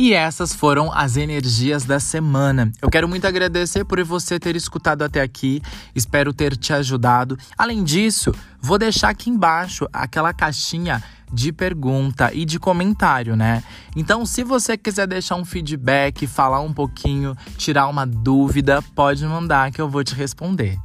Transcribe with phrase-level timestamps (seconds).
[0.00, 2.70] E essas foram as energias da semana.
[2.80, 5.60] Eu quero muito agradecer por você ter escutado até aqui.
[5.92, 7.36] Espero ter te ajudado.
[7.58, 11.02] Além disso, vou deixar aqui embaixo aquela caixinha
[11.32, 13.64] de pergunta e de comentário, né?
[13.96, 19.72] Então, se você quiser deixar um feedback, falar um pouquinho, tirar uma dúvida, pode mandar
[19.72, 20.78] que eu vou te responder.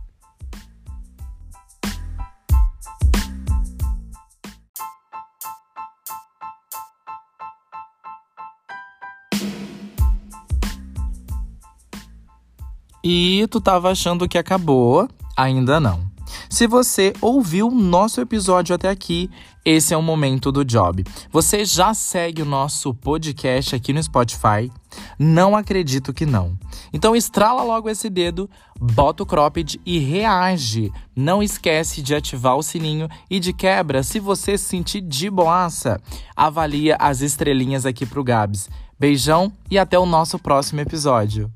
[13.03, 15.09] E tu tava achando que acabou?
[15.35, 16.13] Ainda não.
[16.49, 19.29] Se você ouviu o nosso episódio até aqui,
[19.65, 21.03] esse é o momento do job.
[21.31, 24.71] Você já segue o nosso podcast aqui no Spotify?
[25.17, 26.57] Não acredito que não.
[26.91, 30.91] Então estrala logo esse dedo, bota o cropped e reage.
[31.15, 35.99] Não esquece de ativar o sininho e de quebra, se você se sentir de boaça,
[36.35, 38.69] avalia as estrelinhas aqui pro Gabs.
[38.99, 41.51] Beijão e até o nosso próximo episódio.